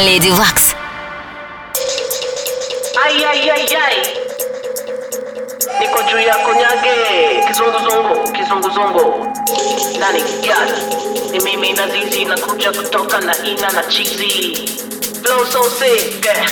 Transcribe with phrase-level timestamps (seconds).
[0.00, 0.74] Леди Вакс.
[3.04, 3.98] Ayayayay.
[5.80, 6.94] Niko juu ya konyage
[7.46, 9.26] kizunguzungu kizunguzungu
[10.00, 10.80] nani gani
[11.30, 14.68] ni mimi na zizi na kuja kutoka na ina na chizi
[15.22, 16.46] flow so sick eh.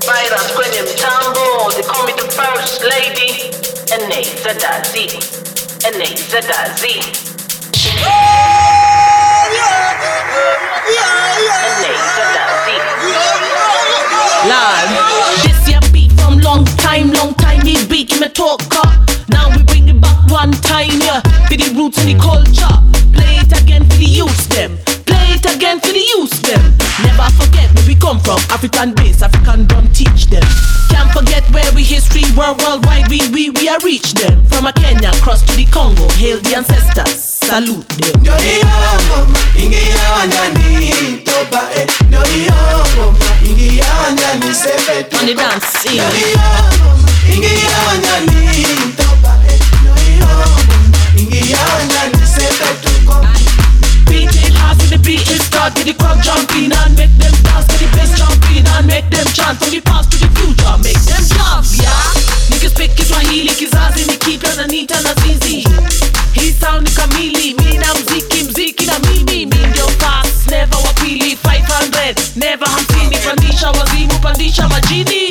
[0.00, 3.50] virus kwenye mtambo they call me the first lady
[3.90, 5.18] N-A-Z-I-Z
[5.84, 7.31] N-A-Z-I-Z N-A-Z-I-Z
[14.45, 15.43] Live.
[15.43, 17.61] This beat from long time, long time.
[17.65, 18.61] He beat talk.
[19.29, 21.21] Now we bring it back one time, yeah.
[21.47, 22.67] For the roots and the culture.
[23.13, 24.92] Play it again for the youth them.
[25.43, 26.61] It again to the youth them.
[27.03, 28.39] Never forget where we come from.
[28.49, 30.43] African base, African drum teach them.
[30.89, 33.09] Can't forget where we history, world worldwide.
[33.09, 34.45] We we we are reach them.
[34.45, 37.19] From a Kenya cross to the Congo, hail the ancestors.
[37.19, 38.23] Salute them.
[45.19, 45.99] On the dance scene.
[55.03, 58.65] Beat is start Get the crowd jumping and make them dance Get the bass jumping
[58.65, 59.59] and make them chant.
[59.59, 61.91] From the past to the future, make them jump, yeah.
[62.49, 65.67] Niggas speak Kiswahili, kizazi ni kipya na nita na zizi
[66.33, 66.89] Hii sound
[67.53, 69.57] ni na mziki, mziki na mimi Mi
[69.99, 75.29] fast, never wapili 500, never hamsini Pandisha wazimu, pandisha majini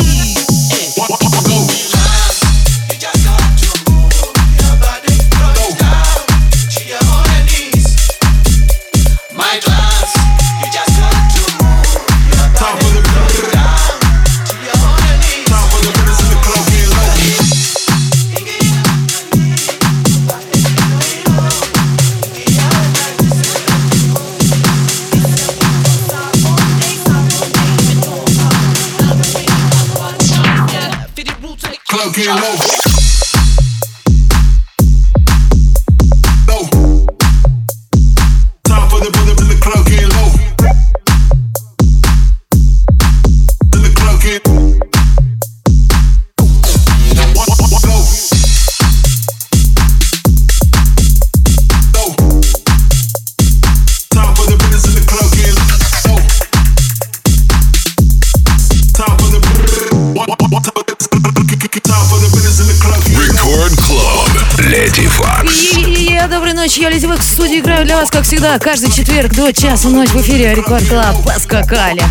[68.42, 71.24] всегда, каждый четверг до часа ночи в эфире Рекорд Клаб.
[71.24, 72.02] Поскакали.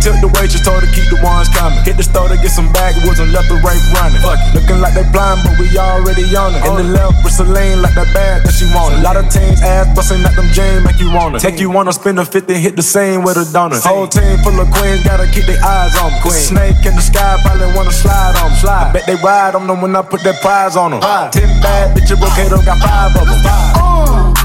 [0.00, 1.78] Took the waitress, told her keep the ones coming.
[1.84, 4.22] Hit the store to get some backwoods and left the rape running.
[4.22, 4.54] Fuck it.
[4.54, 6.62] Looking like they blind, but we already on it.
[6.66, 9.00] In the left with Celine, like that bag that she wanted.
[9.00, 11.38] A lot of teams ass busting at them jeans, make you wanna.
[11.38, 13.82] Take you wanna spend a 50, hit the same with a donut.
[13.82, 16.20] Whole team full of queens, gotta keep their eyes on me.
[16.22, 16.40] Queen.
[16.40, 18.58] Snake in the sky, probably wanna slide on me.
[18.58, 18.90] Slide.
[18.90, 21.00] I bet they ride on them when I put that prize on them.
[21.30, 23.40] Ten bad bitches, okay, don't got five of them.
[23.42, 24.38] Five.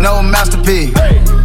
[0.00, 0.94] No masterpiece.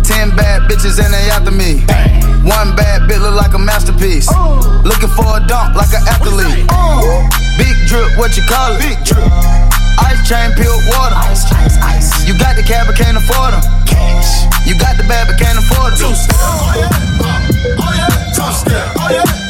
[0.03, 1.83] Ten bad bitches and they after me.
[1.89, 4.27] I one bad bit look like a masterpiece.
[4.31, 4.59] Ooh.
[4.83, 6.67] Looking for a dunk like an athlete.
[7.55, 8.83] Big drip, what you call it?
[8.83, 9.23] Big drip.
[10.03, 11.15] Ice chain, pure water.
[11.31, 12.27] Ice, ice, ice.
[12.27, 13.63] You got the cab, but can't afford them.
[13.87, 14.43] Cash.
[14.67, 16.09] You got the bag, but can't afford them.
[16.09, 19.42] Two step, oh yeah, oh yeah, two step, oh yeah.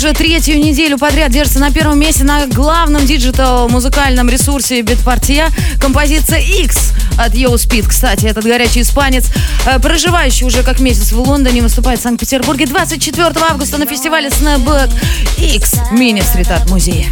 [0.00, 5.48] Уже третью неделю подряд держится на первом месте на главном диджитал-музыкальном ресурсе Битпартия.
[5.78, 7.86] Композиция X от Yo Speed.
[7.86, 9.26] Кстати, этот горячий испанец,
[9.66, 14.90] э, проживающий уже как месяц в Лондоне, выступает в Санкт-Петербурге 24 августа на фестивале Snapback
[15.36, 17.06] X мини-стрит-арт музея.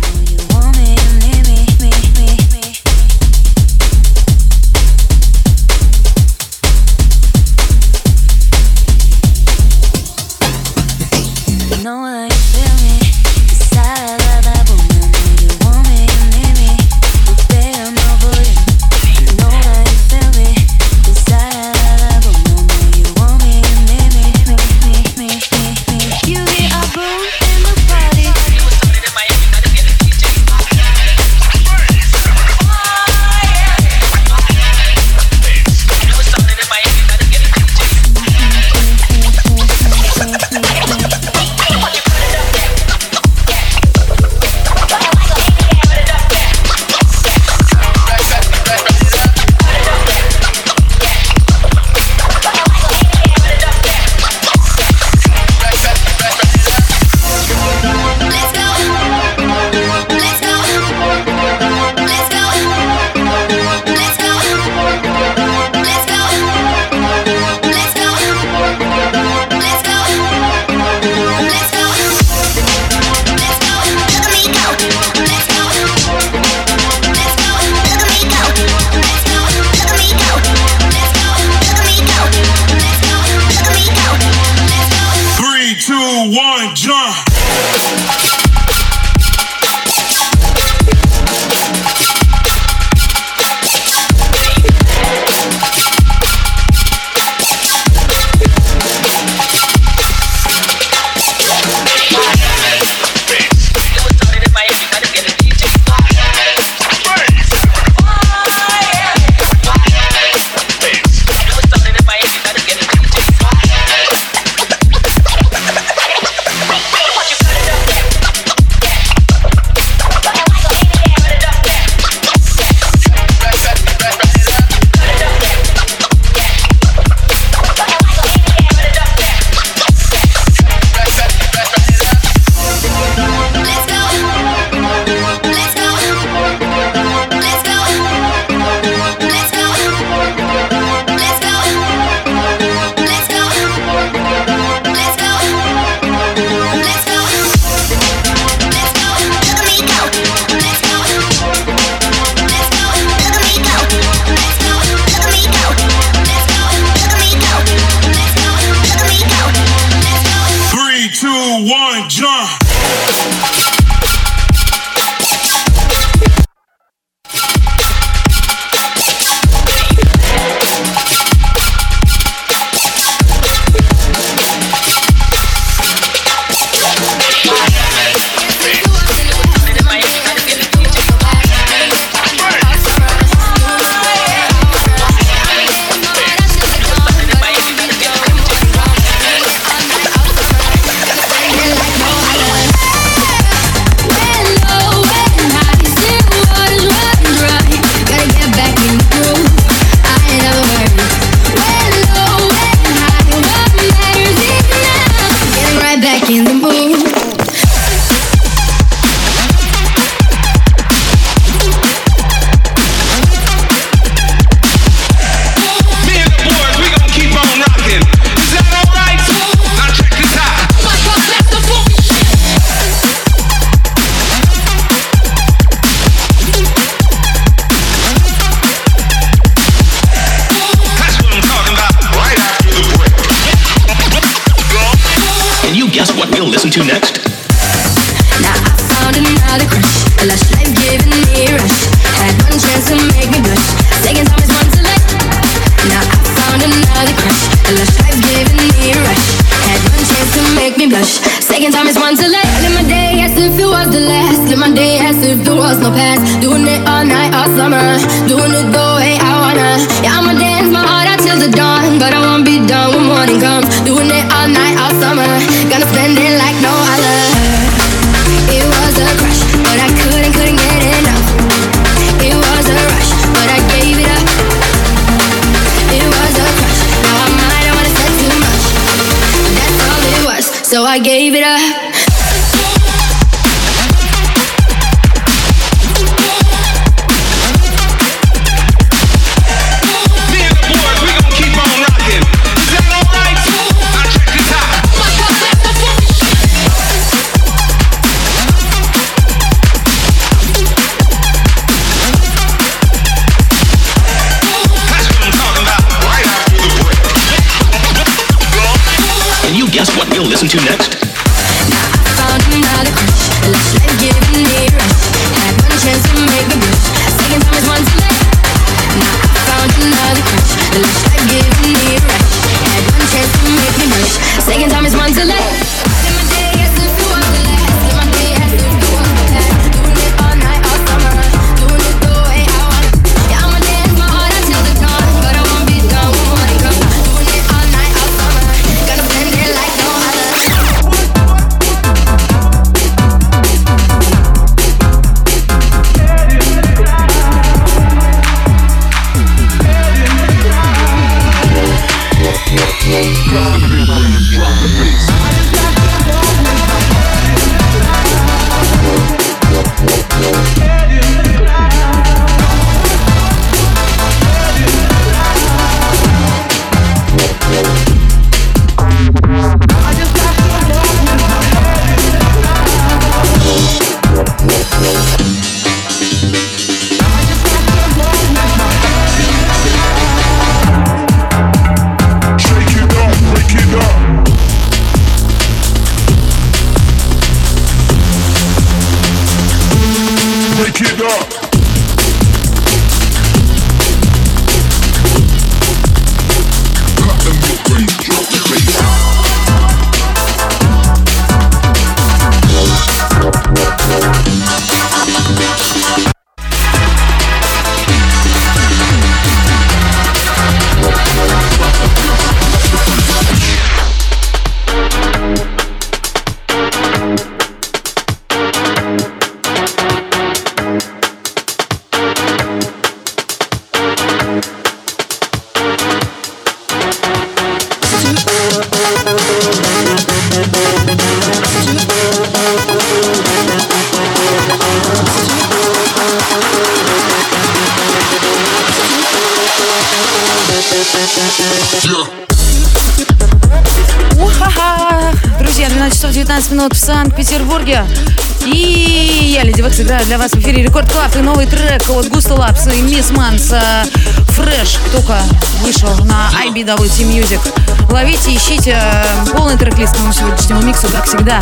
[456.59, 457.40] BWT Music.
[457.88, 461.40] Ловите, ищите э, полный трек-лист к моему сегодняшнему миксу, как всегда,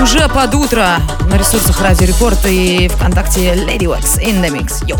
[0.00, 0.96] уже под утро
[1.30, 4.82] на ресурсах Радио Рекорд и ВКонтакте Lady Wax in the Mix.
[4.86, 4.96] Yo.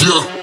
[0.00, 0.41] Yeah.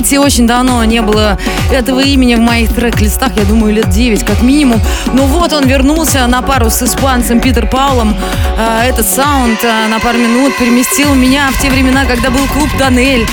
[0.00, 0.16] Мидкити.
[0.16, 1.38] Очень давно не было
[1.70, 4.80] этого имени в моих трек-листах, я думаю, лет 9 как минимум.
[5.12, 8.16] Но вот он вернулся на пару с испанцем Питер Паулом.
[8.56, 12.70] А, Этот саунд а, на пару минут переместил меня в те времена, когда был клуб
[12.78, 13.26] «Тоннель».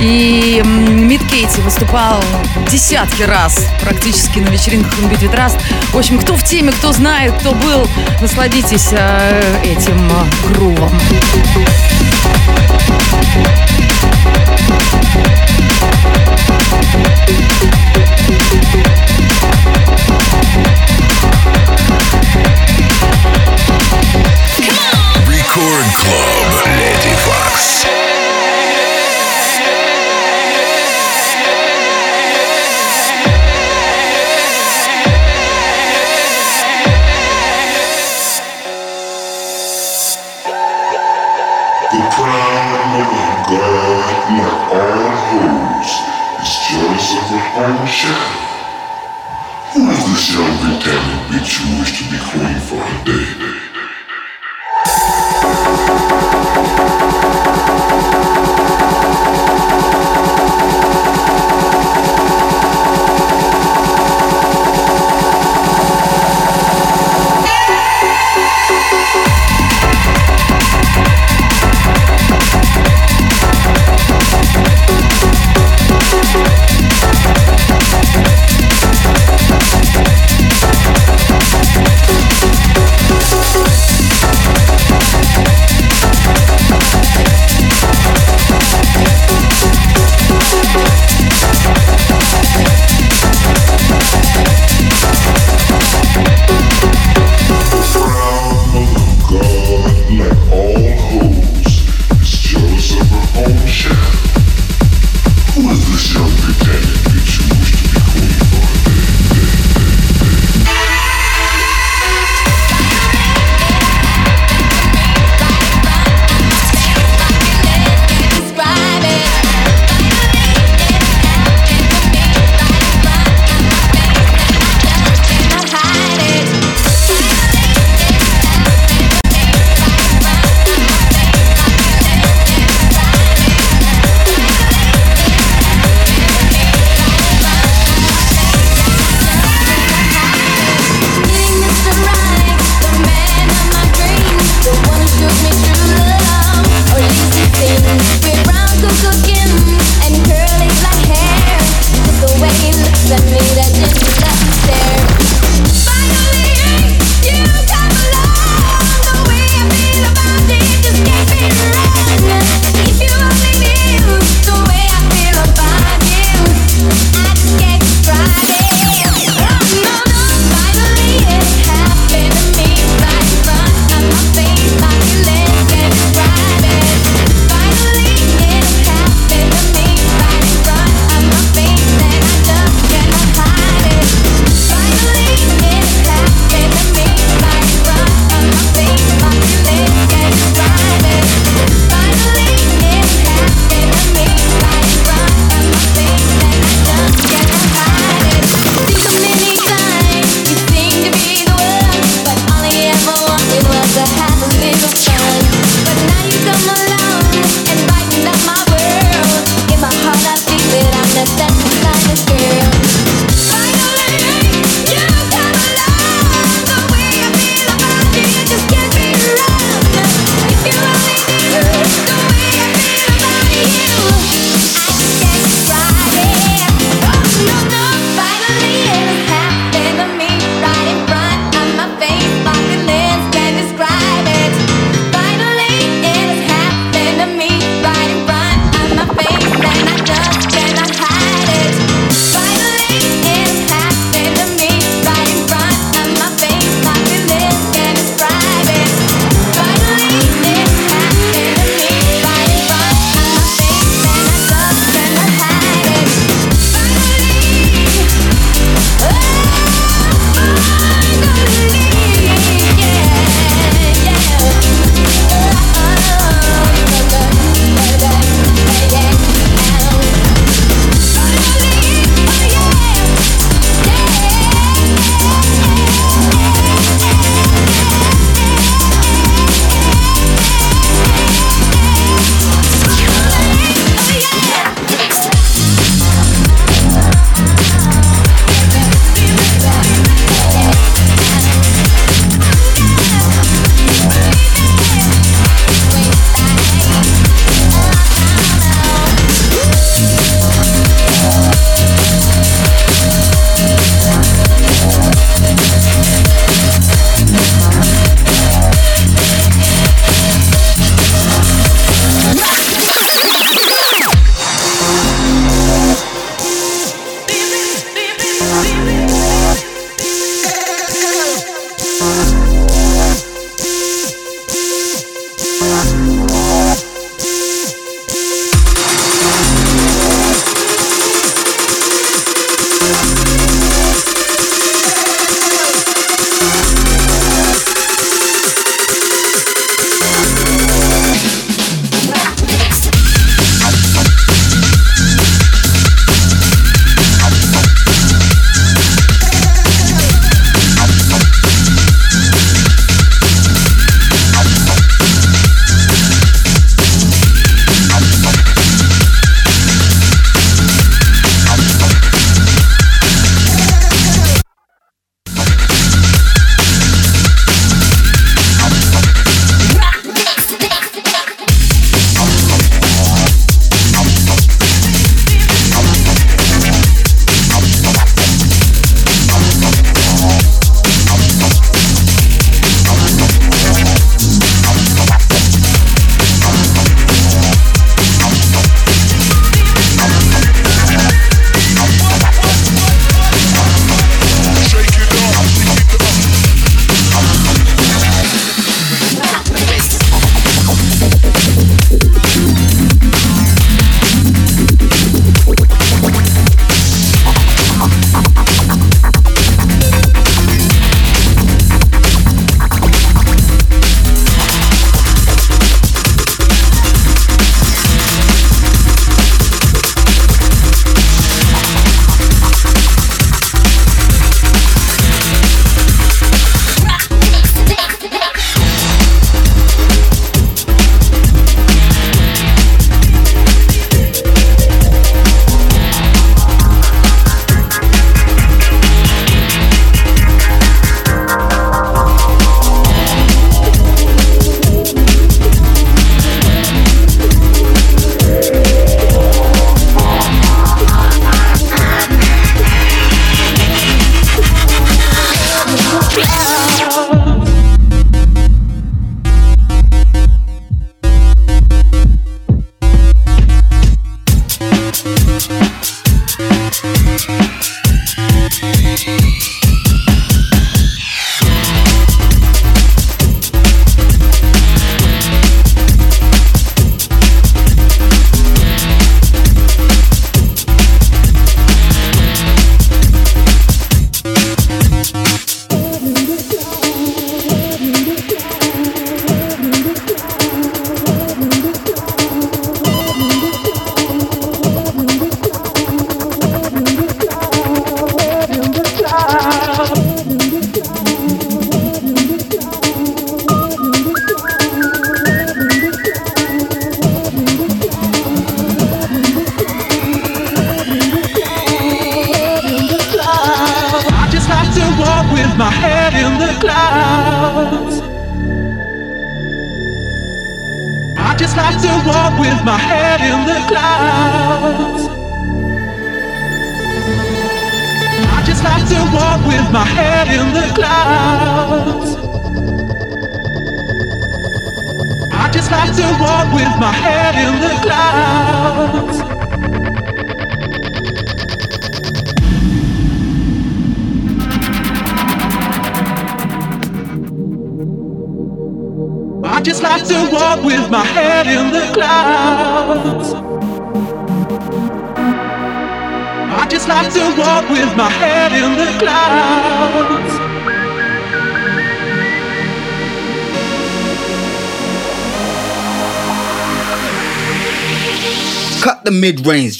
[0.00, 2.22] И Мид Кейти выступал
[2.70, 5.58] десятки раз практически на вечеринках на битве Траст.
[5.92, 7.86] В общем, кто в теме, кто знает, кто был,
[8.20, 10.10] насладитесь э, этим
[10.54, 10.90] грувом.
[15.14, 15.43] Record
[17.26, 17.64] Thank
[20.78, 20.83] you.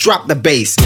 [0.05, 0.77] Drop the bass.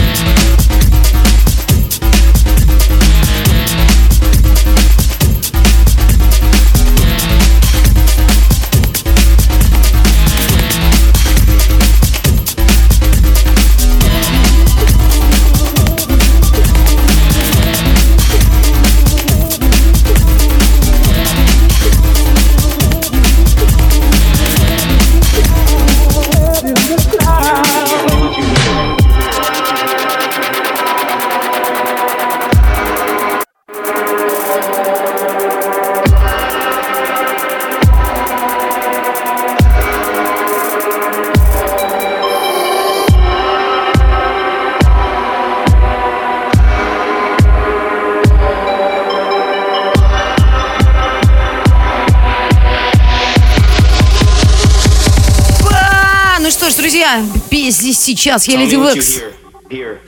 [58.15, 58.47] Сейчас.
[58.47, 59.19] Я Леди Векс.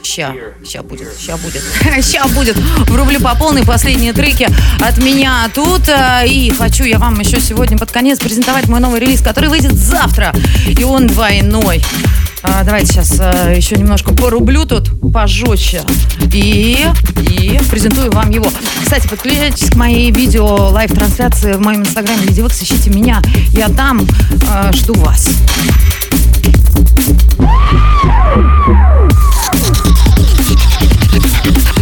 [0.03, 0.33] Ща,
[0.67, 1.61] ща будет, ща будет,
[2.11, 2.57] ща будет.
[2.89, 4.49] Врублю по полной последние треки
[4.79, 5.87] от меня тут.
[5.87, 9.73] а, И хочу я вам еще сегодня под конец презентовать мой новый релиз, который выйдет
[9.73, 10.33] завтра.
[10.67, 11.83] И он двойной.
[12.41, 15.81] А, давайте сейчас а, еще немножко порублю тут пожестче.
[16.33, 16.87] И,
[17.19, 18.51] и презентую вам его.
[18.83, 22.63] Кстати, подключайтесь к моей видео лайв-трансляции в моем инстаграме Леди Векс.
[22.63, 23.21] Ищите меня.
[23.51, 24.07] Я там
[24.49, 25.29] а, жду вас.
[27.01, 27.71] Tell me what
[31.45, 31.80] you hear.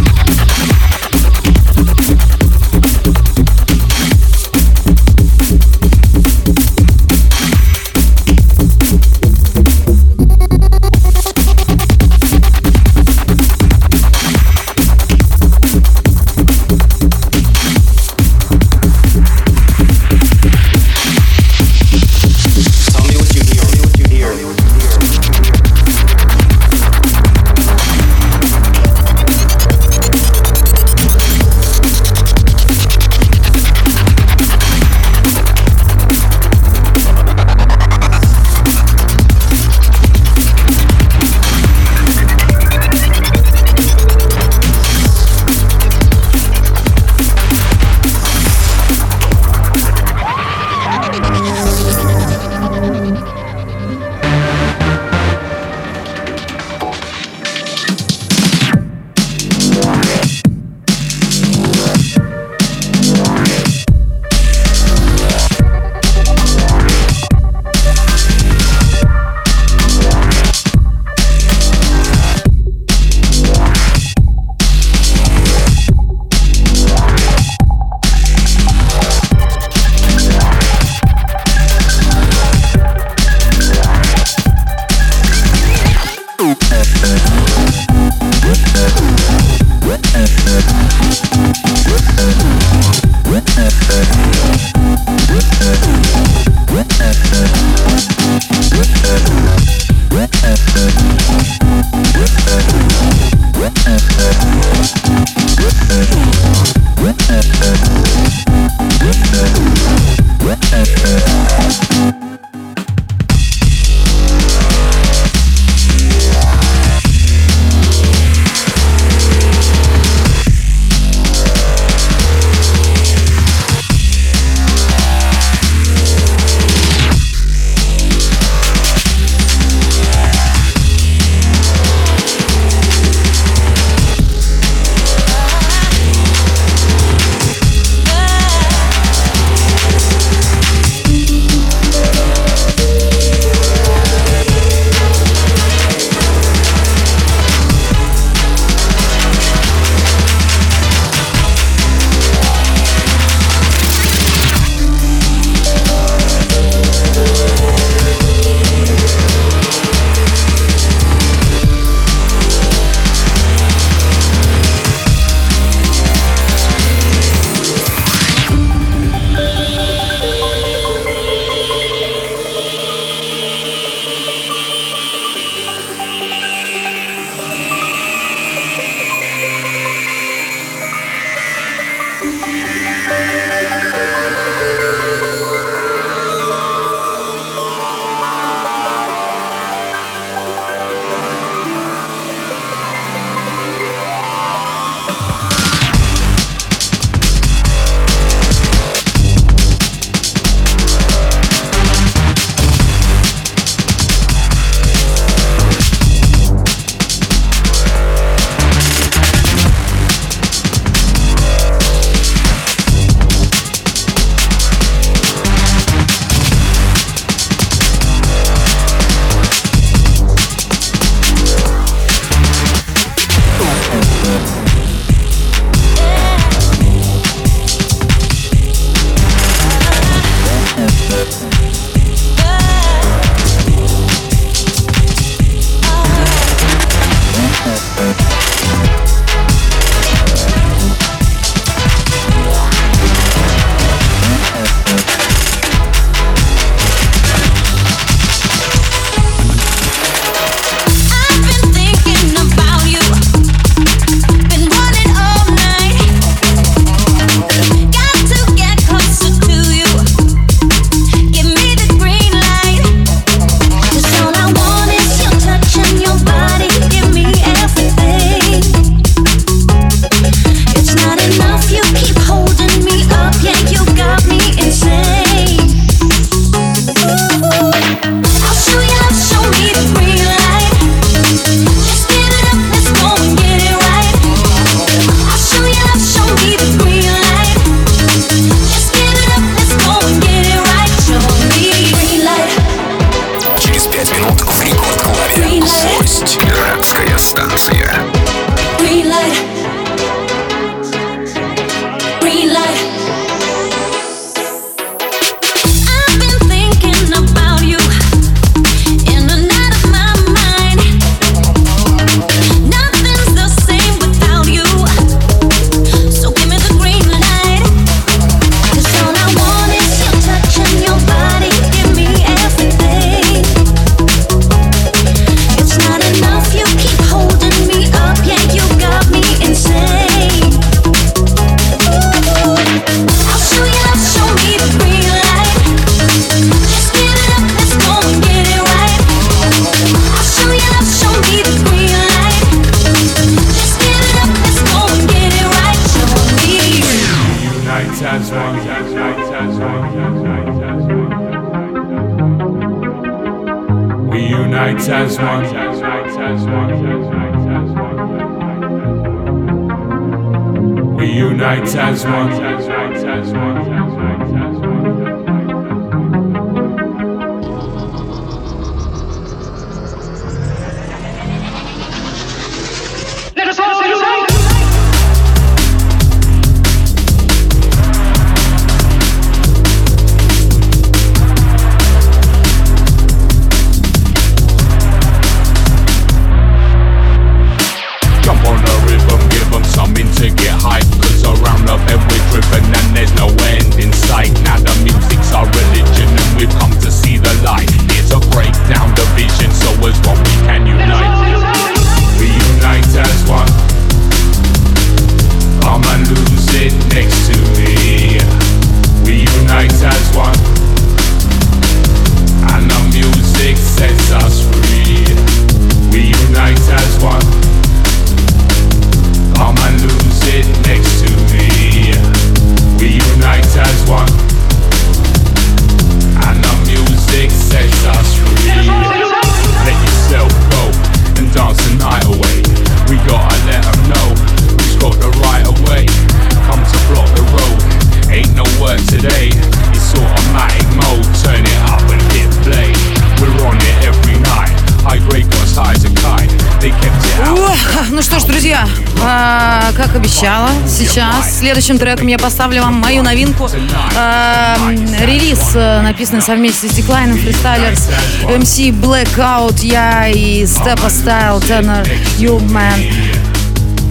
[450.80, 453.48] Сейчас следующим треком я поставлю вам мою новинку.
[453.96, 454.56] А,
[455.00, 457.82] релиз, э, написанный совместно с Decline Freestylers,
[458.26, 461.86] MC Blackout, я и Steppa Style, Tenor,
[462.18, 462.92] You Man.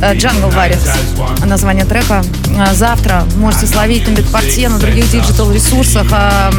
[0.02, 1.46] э, Jungle Warriors.
[1.46, 2.24] Название трека.
[2.58, 6.08] А, Завтра можете словить на битпорте, на других диджитал ресурсах.
[6.12, 6.52] а,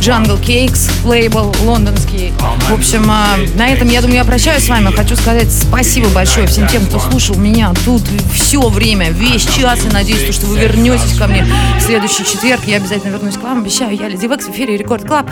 [0.00, 2.32] Jungle Cakes, лейбл лондонский.
[2.68, 4.90] В общем, а, на этом, я думаю, я прощаюсь с вами.
[4.94, 9.84] Хочу сказать спасибо большое всем тем, кто слушал меня тут все время, весь час.
[9.84, 11.46] И надеюсь, то, что вы вернетесь ко мне
[11.78, 12.62] в следующий четверг.
[12.66, 13.60] Я обязательно вернусь к вам.
[13.60, 15.26] Обещаю, я Леди Векс в эфире Рекорд Клаб.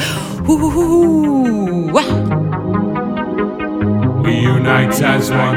[4.25, 5.57] We unite as one.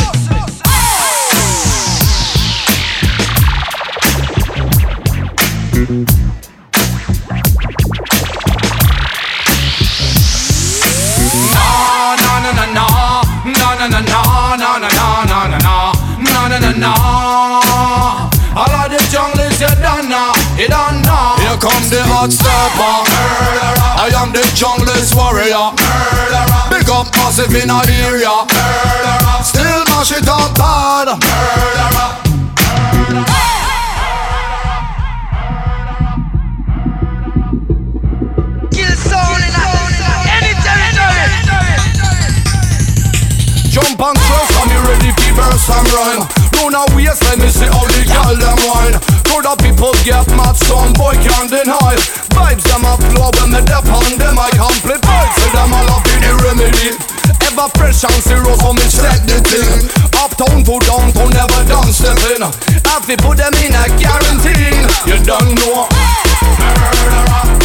[22.77, 23.91] hot stepper.
[24.01, 25.71] I am the jungle's warrior.
[26.69, 28.45] Big up massive in our area.
[29.43, 31.17] Still mash it up bad.
[38.71, 39.55] Kill sound in
[40.35, 41.27] any territory.
[43.71, 46.23] Jump and trust, I'm ready for verse and rhyme.
[46.51, 49.10] Do not waste, let me see how the girl them wine.
[49.51, 51.95] Kaffeepott, gött Mattsson, pojkran den har
[52.29, 56.89] Vibes am Abglauben mit der Pande, mein komplett Vibes mit der Malaf in die Remedy
[57.47, 59.89] Ever fresh and zero som ett ständigt ting
[60.25, 62.43] Uptown for downtown, never done stepping
[62.95, 65.87] Att vi på den mina garantin You don't know.
[66.59, 67.60] Murderer.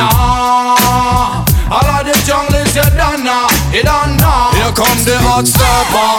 [0.00, 1.44] No.
[1.70, 4.50] All of the jungle is you done now, you done now.
[4.56, 6.10] Here come the hot stepper.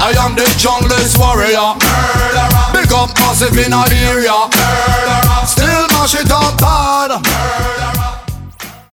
[0.00, 1.76] I am the jungle's warrior.
[2.72, 4.48] Big up massive in our area.
[5.44, 7.77] Still mash it up bad.